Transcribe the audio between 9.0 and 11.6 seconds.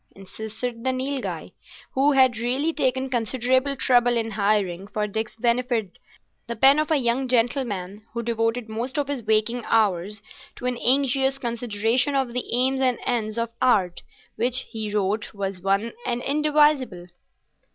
his waking hours to an anxious